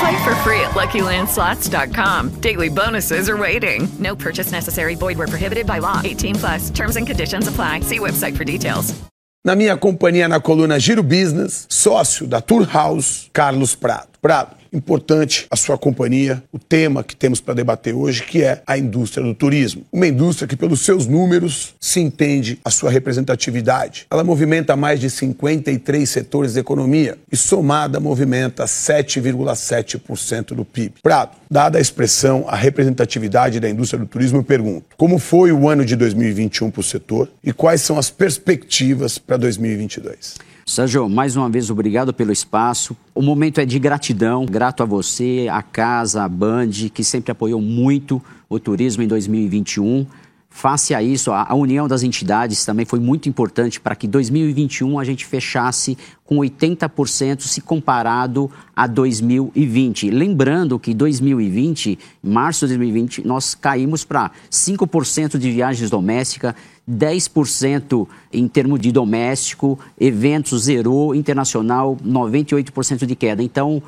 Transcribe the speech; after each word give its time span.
Play 0.00 0.24
for 0.24 0.34
free 0.36 0.60
at 0.60 0.72
LuckyLandSlots.com. 0.72 2.40
Daily 2.40 2.68
bonuses 2.68 3.28
are 3.28 3.36
waiting. 3.36 3.88
No 3.98 4.16
purchase 4.16 4.52
necessary. 4.52 4.94
Void 4.94 5.18
where 5.18 5.28
prohibited 5.28 5.66
by 5.66 5.78
law. 5.78 6.00
18 6.02 6.34
plus. 6.36 6.70
Terms 6.70 6.96
and 6.96 7.06
conditions 7.06 7.48
apply. 7.48 7.80
See 7.80 7.98
website 7.98 8.36
for 8.36 8.44
details. 8.44 8.94
Na 9.44 9.56
minha 9.56 9.76
companhia 9.76 10.28
na 10.28 10.38
coluna 10.38 10.78
Giro 10.78 11.02
Business, 11.02 11.66
sócio 11.68 12.28
da 12.28 12.40
Tour 12.40 12.64
House, 12.64 13.28
Carlos 13.32 13.74
Prado. 13.74 14.06
Prado, 14.22 14.54
importante 14.72 15.46
a 15.50 15.56
sua 15.56 15.76
companhia, 15.76 16.42
o 16.52 16.58
tema 16.58 17.04
que 17.04 17.14
temos 17.14 17.40
para 17.40 17.54
debater 17.54 17.94
hoje, 17.94 18.22
que 18.22 18.42
é 18.42 18.62
a 18.66 18.78
indústria 18.78 19.24
do 19.24 19.34
turismo. 19.34 19.84
Uma 19.92 20.06
indústria 20.06 20.48
que, 20.48 20.56
pelos 20.56 20.80
seus 20.80 21.06
números, 21.06 21.74
se 21.80 22.00
entende 22.00 22.58
a 22.64 22.70
sua 22.70 22.90
representatividade. 22.90 24.06
Ela 24.10 24.24
movimenta 24.24 24.74
mais 24.76 25.00
de 25.00 25.10
53 25.10 26.08
setores 26.08 26.54
da 26.54 26.60
economia 26.60 27.18
e, 27.30 27.36
somada, 27.36 28.00
movimenta 28.00 28.64
7,7% 28.64 30.54
do 30.54 30.64
PIB. 30.64 30.94
Prado, 31.02 31.36
dada 31.50 31.78
a 31.78 31.80
expressão, 31.80 32.44
a 32.48 32.56
representatividade 32.56 33.60
da 33.60 33.68
indústria 33.68 34.00
do 34.00 34.06
turismo, 34.06 34.38
eu 34.38 34.44
pergunto: 34.44 34.86
como 34.96 35.18
foi 35.18 35.52
o 35.52 35.68
ano 35.68 35.84
de 35.84 35.96
2021 35.96 36.70
para 36.70 36.80
o 36.80 36.84
setor 36.84 37.28
e 37.44 37.52
quais 37.52 37.82
são 37.82 37.98
as 37.98 38.10
perspectivas 38.10 39.18
para 39.18 39.36
2022? 39.36 40.51
Sérgio, 40.64 41.08
mais 41.08 41.36
uma 41.36 41.48
vez, 41.48 41.70
obrigado 41.70 42.14
pelo 42.14 42.30
espaço. 42.30 42.96
O 43.14 43.20
momento 43.20 43.60
é 43.60 43.64
de 43.64 43.78
gratidão. 43.78 44.46
Grato 44.46 44.82
a 44.82 44.86
você, 44.86 45.48
a 45.50 45.60
casa, 45.60 46.22
a 46.22 46.28
Band, 46.28 46.70
que 46.94 47.02
sempre 47.02 47.32
apoiou 47.32 47.60
muito 47.60 48.22
o 48.48 48.60
turismo 48.60 49.02
em 49.02 49.08
2021. 49.08 50.06
Face 50.52 50.94
a 50.94 51.02
isso, 51.02 51.32
a, 51.32 51.52
união 51.54 51.88
das 51.88 52.02
entidades 52.02 52.62
também 52.62 52.84
foi 52.84 53.00
muito 53.00 53.26
importante 53.26 53.80
para 53.80 53.96
que 53.96 54.06
2021 54.06 54.98
a 54.98 55.02
gente 55.02 55.24
fechasse 55.24 55.96
com 56.24 56.36
80% 56.36 57.40
se 57.40 57.62
comparado 57.62 58.50
a 58.76 58.86
2020. 58.86 60.10
Lembrando 60.10 60.78
que 60.78 60.92
2020, 60.92 61.98
março 62.22 62.66
de 62.66 62.76
2020, 62.76 63.26
nós 63.26 63.54
caímos 63.54 64.04
para 64.04 64.30
5% 64.50 65.38
de 65.38 65.50
viagens 65.50 65.88
domésticas, 65.88 66.54
10% 66.88 68.06
em 68.30 68.46
termos 68.46 68.78
de 68.78 68.92
doméstico, 68.92 69.80
eventos 69.98 70.64
zerou, 70.64 71.14
internacional 71.14 71.96
98% 72.06 73.06
de 73.06 73.16
queda. 73.16 73.42
Então, 73.42 73.82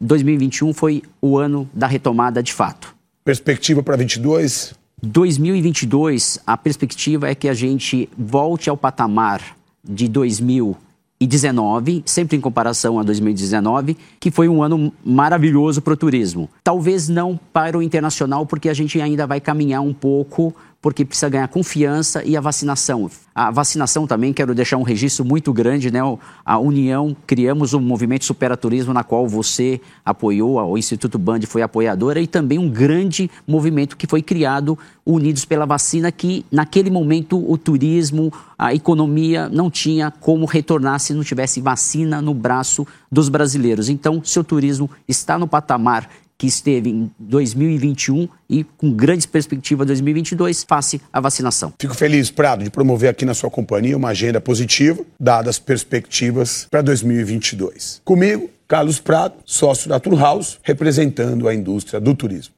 2021 0.00 0.74
foi 0.74 1.02
o 1.22 1.38
ano 1.38 1.70
da 1.72 1.86
retomada 1.86 2.42
de 2.42 2.52
fato. 2.52 2.94
Perspectiva 3.24 3.84
para 3.84 3.96
22? 3.96 4.74
2022, 5.02 6.40
a 6.44 6.56
perspectiva 6.56 7.28
é 7.28 7.34
que 7.34 7.48
a 7.48 7.54
gente 7.54 8.08
volte 8.18 8.68
ao 8.68 8.76
patamar 8.76 9.56
de 9.84 10.08
2019, 10.08 12.02
sempre 12.04 12.36
em 12.36 12.40
comparação 12.40 12.98
a 12.98 13.04
2019, 13.04 13.96
que 14.18 14.30
foi 14.30 14.48
um 14.48 14.60
ano 14.60 14.92
maravilhoso 15.04 15.80
para 15.80 15.92
o 15.92 15.96
turismo. 15.96 16.50
Talvez 16.64 17.08
não 17.08 17.38
para 17.52 17.78
o 17.78 17.82
internacional, 17.82 18.44
porque 18.44 18.68
a 18.68 18.74
gente 18.74 19.00
ainda 19.00 19.24
vai 19.24 19.40
caminhar 19.40 19.82
um 19.82 19.94
pouco 19.94 20.52
porque 20.80 21.04
precisa 21.04 21.28
ganhar 21.28 21.48
confiança 21.48 22.22
e 22.24 22.36
a 22.36 22.40
vacinação. 22.40 23.10
A 23.34 23.50
vacinação 23.50 24.06
também, 24.06 24.32
quero 24.32 24.54
deixar 24.54 24.76
um 24.76 24.82
registro 24.82 25.24
muito 25.24 25.52
grande, 25.52 25.90
né? 25.90 26.00
A 26.44 26.58
União, 26.58 27.16
criamos 27.26 27.74
um 27.74 27.80
movimento 27.80 28.24
Supera 28.24 28.56
Turismo, 28.56 28.92
na 28.92 29.02
qual 29.02 29.26
você 29.26 29.80
apoiou, 30.04 30.60
o 30.60 30.78
Instituto 30.78 31.18
Band 31.18 31.40
foi 31.42 31.62
apoiadora, 31.62 32.20
e 32.20 32.26
também 32.26 32.58
um 32.58 32.68
grande 32.68 33.30
movimento 33.46 33.96
que 33.96 34.06
foi 34.06 34.22
criado, 34.22 34.78
Unidos 35.04 35.44
pela 35.44 35.64
Vacina, 35.64 36.12
que 36.12 36.44
naquele 36.50 36.90
momento 36.90 37.50
o 37.50 37.56
turismo, 37.56 38.32
a 38.58 38.74
economia 38.74 39.48
não 39.48 39.70
tinha 39.70 40.10
como 40.10 40.44
retornar 40.44 41.00
se 41.00 41.14
não 41.14 41.24
tivesse 41.24 41.60
vacina 41.60 42.20
no 42.20 42.34
braço 42.34 42.86
dos 43.10 43.28
brasileiros. 43.28 43.88
Então, 43.88 44.22
seu 44.22 44.44
turismo 44.44 44.90
está 45.08 45.38
no 45.38 45.48
patamar 45.48 46.08
que 46.38 46.46
esteve 46.46 46.88
em 46.88 47.10
2021 47.18 48.28
e 48.48 48.64
com 48.64 48.92
grandes 48.92 49.26
perspectivas 49.26 49.86
2022 49.88 50.62
face 50.62 51.00
à 51.12 51.20
vacinação. 51.20 51.74
Fico 51.78 51.94
feliz, 51.94 52.30
Prado, 52.30 52.62
de 52.62 52.70
promover 52.70 53.10
aqui 53.10 53.24
na 53.24 53.34
sua 53.34 53.50
companhia 53.50 53.96
uma 53.96 54.10
agenda 54.10 54.40
positiva, 54.40 55.04
dadas 55.18 55.48
as 55.48 55.58
perspectivas 55.58 56.68
para 56.70 56.82
2022. 56.82 58.00
Comigo, 58.04 58.48
Carlos 58.68 59.00
Prado, 59.00 59.34
sócio 59.44 59.88
da 59.88 59.98
Tour 59.98 60.18
House, 60.18 60.58
representando 60.62 61.48
a 61.48 61.54
indústria 61.54 61.98
do 61.98 62.14
turismo. 62.14 62.57